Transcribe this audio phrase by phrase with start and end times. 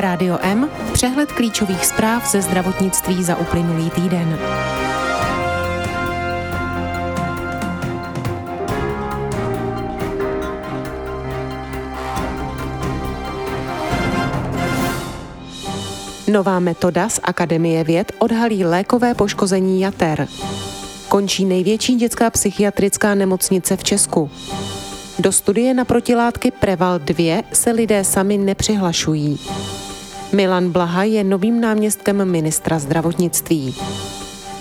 [0.00, 4.38] Rádio M, přehled klíčových zpráv ze zdravotnictví za uplynulý týden.
[16.32, 20.28] Nová metoda z Akademie věd odhalí lékové poškození jater.
[21.08, 24.30] Končí největší dětská psychiatrická nemocnice v Česku.
[25.18, 29.38] Do studie na protilátky Preval 2 se lidé sami nepřihlašují.
[30.32, 33.74] Milan Blaha je novým náměstkem ministra zdravotnictví.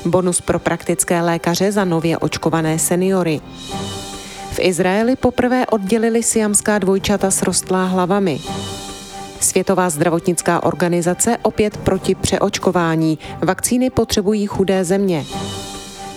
[0.06, 3.42] Bonus pro praktické lékaře za nově očkované seniory.
[4.52, 8.40] V Izraeli poprvé oddělili siamská dvojčata s rostlá hlavami.
[9.40, 13.20] Světová zdravotnická organizace opět proti přeočkování.
[13.44, 15.26] Vakcíny potřebují chudé země.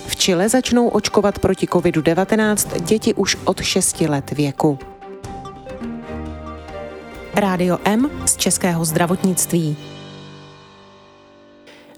[0.07, 4.79] V Chile začnou očkovat proti COVID-19 děti už od 6 let věku.
[7.35, 9.77] Rádio M z Českého zdravotnictví.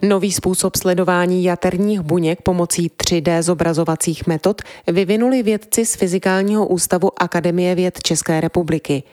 [0.02, 7.76] Nový způsob sledování jaterních buněk pomocí 3D zobrazovacích metod vyvinuli vědci z Fyzikálního ústavu Akademie
[7.76, 9.04] věd České republiky.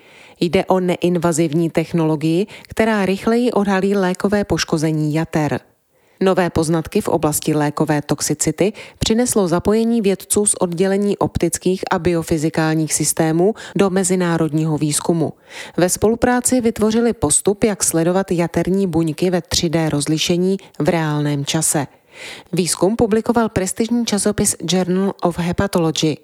[0.41, 5.61] Jde o neinvazivní technologii, která rychleji odhalí lékové poškození jater.
[6.23, 13.55] Nové poznatky v oblasti lékové toxicity přineslo zapojení vědců z oddělení optických a biofyzikálních systémů
[13.77, 15.33] do mezinárodního výzkumu.
[15.77, 21.87] Ve spolupráci vytvořili postup, jak sledovat jaterní buňky ve 3D rozlišení v reálném čase.
[22.53, 26.17] Výzkum publikoval prestižní časopis Journal of Hepatology.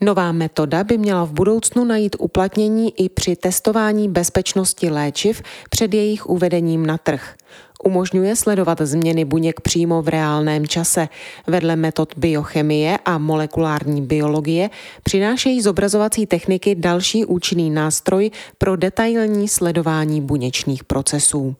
[0.00, 6.26] Nová metoda by měla v budoucnu najít uplatnění i při testování bezpečnosti léčiv před jejich
[6.26, 7.34] uvedením na trh.
[7.84, 11.08] Umožňuje sledovat změny buněk přímo v reálném čase.
[11.46, 14.70] Vedle metod biochemie a molekulární biologie
[15.02, 21.56] přinášejí zobrazovací techniky další účinný nástroj pro detailní sledování buněčných procesů.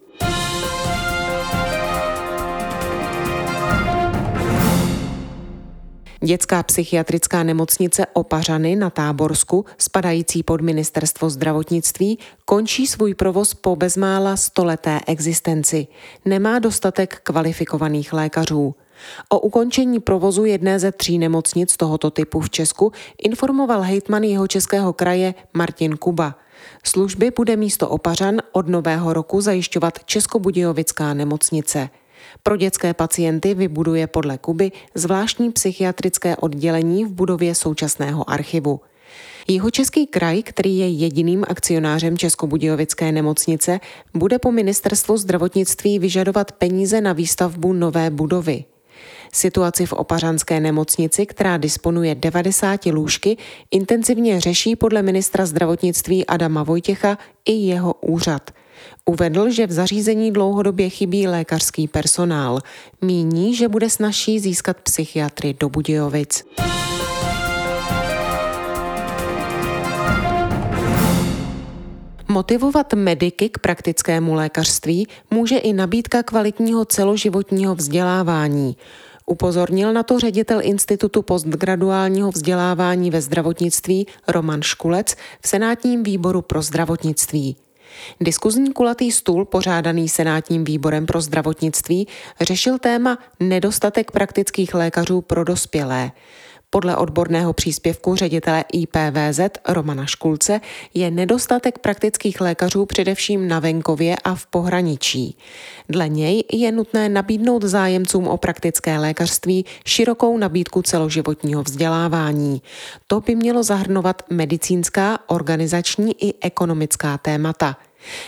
[6.25, 14.37] Dětská psychiatrická nemocnice Opařany na Táborsku, spadající pod ministerstvo zdravotnictví, končí svůj provoz po bezmála
[14.37, 15.87] stoleté existenci.
[16.25, 18.75] Nemá dostatek kvalifikovaných lékařů.
[19.29, 22.93] O ukončení provozu jedné ze tří nemocnic tohoto typu v Česku
[23.23, 26.35] informoval hejtman jeho českého kraje Martin Kuba.
[26.85, 31.89] Služby bude místo Opařan od nového roku zajišťovat Českobudějovická nemocnice.
[32.43, 38.81] Pro dětské pacienty vybuduje podle Kuby zvláštní psychiatrické oddělení v budově současného archivu.
[39.49, 43.81] Jeho český kraj, který je jediným akcionářem Českobudějovické nemocnice,
[44.15, 48.65] bude po ministerstvu zdravotnictví vyžadovat peníze na výstavbu nové budovy.
[49.33, 53.37] Situaci v opařanské nemocnici, která disponuje 90 lůžky,
[53.71, 58.51] intenzivně řeší podle ministra zdravotnictví Adama Vojtěcha i jeho úřad–
[59.05, 62.61] Uvedl, že v zařízení dlouhodobě chybí lékařský personál.
[63.03, 66.45] Míní, že bude snažší získat psychiatry do Budějovic.
[72.29, 78.77] Motivovat mediky k praktickému lékařství může i nabídka kvalitního celoživotního vzdělávání.
[79.27, 86.63] Upozornil na to ředitel Institutu postgraduálního vzdělávání ve zdravotnictví Roman Škulec v Senátním výboru pro
[86.63, 87.57] zdravotnictví.
[88.21, 92.09] Diskuzní kulatý stůl, pořádaný Senátním výborem pro zdravotnictví,
[92.41, 96.13] řešil téma nedostatek praktických lékařů pro dospělé.
[96.73, 100.61] Podle odborného příspěvku ředitele IPVZ Romana Škulce
[100.95, 105.37] je nedostatek praktických lékařů především na venkově a v pohraničí.
[105.89, 112.63] Dle něj je nutné nabídnout zájemcům o praktické lékařství širokou nabídku celoživotního vzdělávání.
[113.07, 117.77] To by mělo zahrnovat medicínská, organizační i ekonomická témata.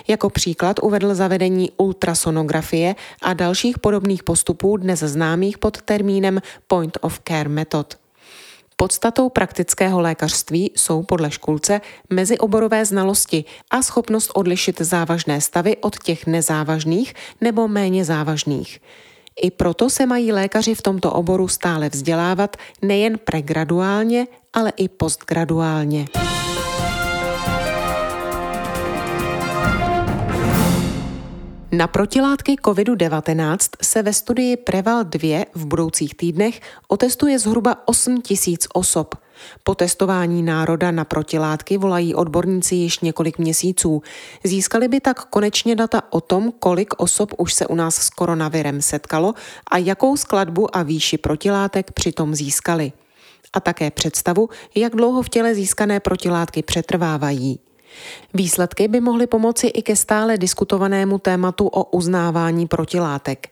[0.08, 7.20] Jako příklad uvedl zavedení ultrasonografie a dalších podobných postupů dnes známých pod termínem Point of
[7.28, 8.01] Care Method.
[8.76, 16.26] Podstatou praktického lékařství jsou podle škulce mezioborové znalosti a schopnost odlišit závažné stavy od těch
[16.26, 18.80] nezávažných nebo méně závažných.
[19.42, 26.06] I proto se mají lékaři v tomto oboru stále vzdělávat nejen pregraduálně, ale i postgraduálně.
[31.74, 38.66] Na protilátky COVID-19 se ve studii Preval 2 v budoucích týdnech otestuje zhruba 8 tisíc
[38.74, 39.14] osob.
[39.64, 44.02] Po testování národa na protilátky volají odborníci již několik měsíců.
[44.44, 48.82] Získali by tak konečně data o tom, kolik osob už se u nás s koronavirem
[48.82, 49.34] setkalo
[49.70, 52.92] a jakou skladbu a výši protilátek přitom získali.
[53.52, 57.58] A také představu, jak dlouho v těle získané protilátky přetrvávají.
[58.34, 63.48] Výsledky by mohly pomoci i ke stále diskutovanému tématu o uznávání protilátek.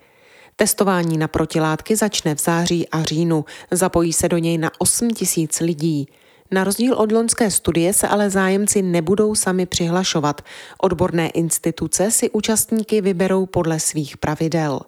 [0.57, 3.45] Testování na protilátky začne v září a říjnu.
[3.71, 6.09] Zapojí se do něj na 8 tisíc lidí.
[6.51, 10.41] Na rozdíl od loňské studie se ale zájemci nebudou sami přihlašovat.
[10.83, 14.81] Odborné instituce si účastníky vyberou podle svých pravidel.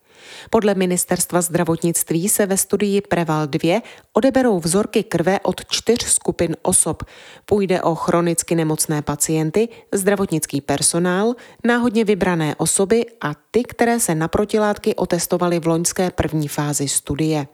[0.50, 3.82] Podle ministerstva zdravotnictví se ve studii Preval 2
[4.12, 7.03] odeberou vzorky krve od čtyř skupin osob.
[7.47, 14.29] Půjde o chronicky nemocné pacienty, zdravotnický personál, náhodně vybrané osoby a ty, které se na
[14.29, 17.47] protilátky otestovaly v loňské první fázi studie.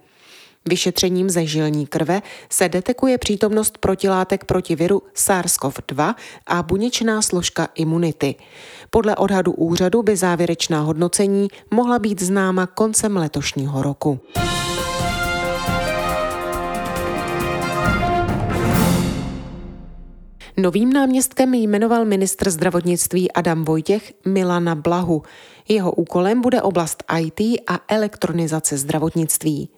[0.68, 6.14] Vyšetřením ze žilní krve se detekuje přítomnost protilátek proti viru SARS-CoV-2
[6.46, 8.34] a buněčná složka imunity.
[8.90, 14.20] Podle odhadu úřadu by závěrečná hodnocení mohla být známa koncem letošního roku.
[20.56, 25.22] Novým náměstkem jmenoval ministr zdravotnictví Adam Vojtěch Milana Blahu.
[25.68, 29.68] Jeho úkolem bude oblast IT a elektronizace zdravotnictví.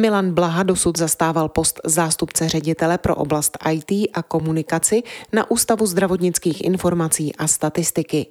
[0.00, 5.02] Milan Blaha dosud zastával post zástupce ředitele pro oblast IT a komunikaci
[5.32, 8.26] na Ústavu zdravotnických informací a statistiky.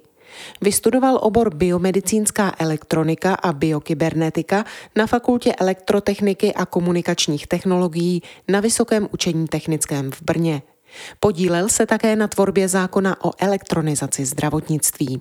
[0.60, 4.64] Vystudoval obor biomedicínská elektronika a biokybernetika
[4.96, 10.62] na Fakultě elektrotechniky a komunikačních technologií na Vysokém učení technickém v Brně.
[11.20, 15.20] Podílel se také na tvorbě zákona o elektronizaci zdravotnictví.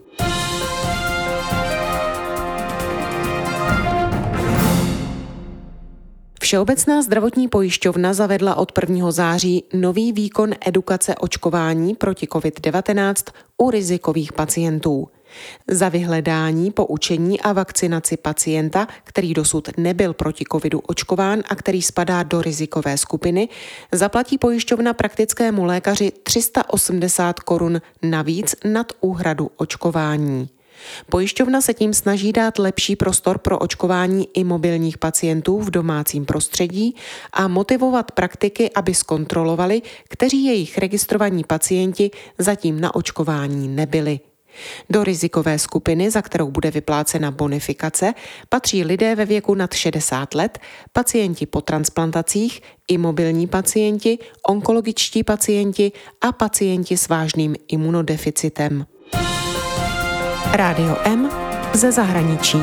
[6.43, 9.11] Všeobecná zdravotní pojišťovna zavedla od 1.
[9.11, 13.13] září nový výkon edukace očkování proti COVID-19
[13.57, 15.07] u rizikových pacientů.
[15.71, 22.23] Za vyhledání, poučení a vakcinaci pacienta, který dosud nebyl proti covidu očkován a který spadá
[22.23, 23.49] do rizikové skupiny,
[23.91, 30.49] zaplatí pojišťovna praktickému lékaři 380 korun navíc nad úhradu očkování.
[31.09, 36.95] Pojišťovna se tím snaží dát lepší prostor pro očkování i mobilních pacientů v domácím prostředí
[37.33, 44.19] a motivovat praktiky, aby zkontrolovali, kteří jejich registrovaní pacienti zatím na očkování nebyli.
[44.89, 48.13] Do rizikové skupiny, za kterou bude vyplácena bonifikace,
[48.49, 50.59] patří lidé ve věku nad 60 let,
[50.91, 54.17] pacienti po transplantacích, imobilní pacienti,
[54.47, 55.91] onkologičtí pacienti
[56.21, 58.85] a pacienti s vážným imunodeficitem.
[60.53, 61.29] Rádio M
[61.73, 62.57] ze zahraničí.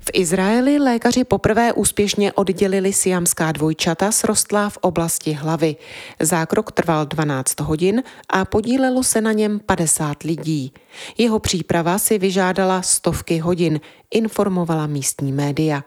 [0.00, 5.76] V Izraeli lékaři poprvé úspěšně oddělili siamská dvojčata srostlá v oblasti hlavy.
[6.20, 10.72] Zákrok trval 12 hodin a podílelo se na něm 50 lidí.
[11.18, 15.82] Jeho příprava si vyžádala stovky hodin, informovala místní média.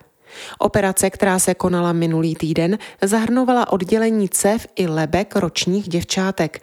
[0.60, 6.62] Operace, která se konala minulý týden, zahrnovala oddělení cev i lebek ročních děvčátek.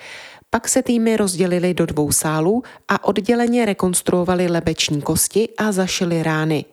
[0.50, 6.64] Pak se týmy rozdělily do dvou sálů a odděleně rekonstruovali lebeční kosti a zašili rány.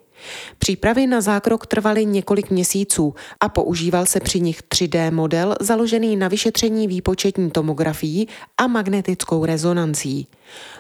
[0.58, 6.28] Přípravy na zákrok trvaly několik měsíců a používal se při nich 3D model založený na
[6.28, 8.28] vyšetření výpočetní tomografií
[8.58, 10.28] a magnetickou rezonancí.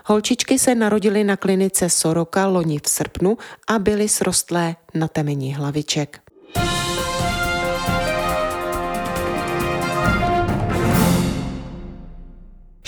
[0.06, 3.38] Holčičky se narodily na klinice Soroka loni v srpnu
[3.68, 6.23] a byly srostlé na temeni hlaviček.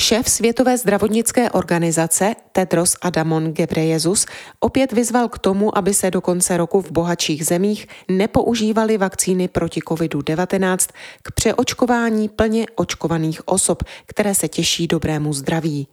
[0.06, 4.25] Šéf Světové zdravotnické organizace Tedros Adamon Ghebreyesus
[4.60, 9.79] opět vyzval k tomu, aby se do konce roku v bohatších zemích nepoužívaly vakcíny proti
[9.79, 10.77] COVID-19
[11.22, 15.88] k přeočkování plně očkovaných osob, které se těší dobrému zdraví.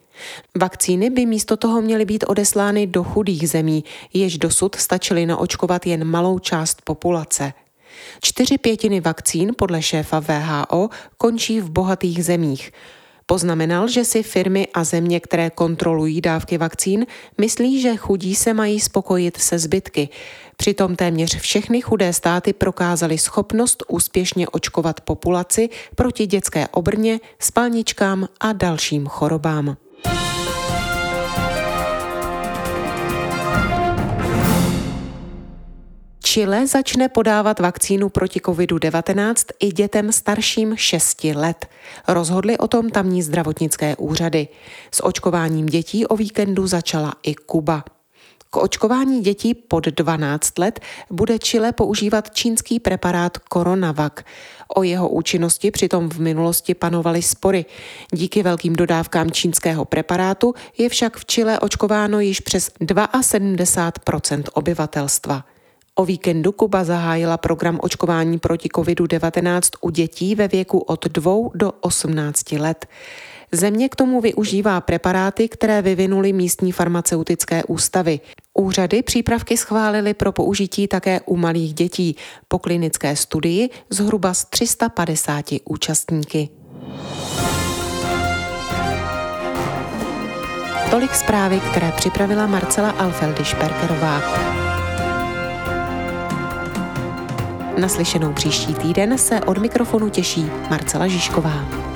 [0.61, 6.05] Vakcíny by místo toho měly být odeslány do chudých zemí, jež dosud stačily naočkovat jen
[6.05, 7.53] malou část populace.
[8.23, 12.73] Čtyři pětiny vakcín podle šéfa VHO končí v bohatých zemích.
[13.26, 17.07] Poznamenal, že si firmy a země, které kontrolují dávky vakcín,
[17.38, 20.09] myslí, že chudí se mají spokojit se zbytky.
[20.57, 28.52] Přitom téměř všechny chudé státy prokázaly schopnost úspěšně očkovat populaci proti dětské obrně, spalničkám a
[28.52, 29.76] dalším chorobám.
[36.33, 41.67] Chile začne podávat vakcínu proti COVID-19 i dětem starším 6 let.
[42.09, 44.49] Rozhodly o tom tamní zdravotnické úřady.
[44.91, 47.85] S očkováním dětí o víkendu začala i Kuba.
[48.51, 54.15] K očkování dětí pod 12 let bude Chile používat čínský preparát Coronavac.
[54.69, 57.65] O jeho účinnosti přitom v minulosti panovaly spory.
[58.12, 65.52] Díky velkým dodávkám čínského preparátu je však v Chile očkováno již přes 72% obyvatelstva.
[65.95, 71.73] O víkendu Kuba zahájila program očkování proti COVID-19 u dětí ve věku od 2 do
[71.81, 72.87] 18 let.
[73.53, 78.21] Země k tomu využívá preparáty, které vyvinuly místní farmaceutické ústavy.
[78.55, 82.17] Úřady přípravky schválily pro použití také u malých dětí
[82.49, 86.49] po klinické studii zhruba z 350 účastníky.
[90.91, 94.72] Tolik zprávy, které připravila Marcela Alfeldy Šperkerová.
[97.81, 101.92] Naslyšenou příští týden se od mikrofonu těší Marcela Žižková.